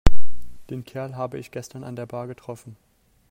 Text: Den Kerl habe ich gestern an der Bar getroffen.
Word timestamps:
Den 0.71 0.83
Kerl 0.83 1.15
habe 1.15 1.37
ich 1.37 1.51
gestern 1.51 1.83
an 1.83 1.95
der 1.95 2.07
Bar 2.07 2.25
getroffen. 2.25 2.75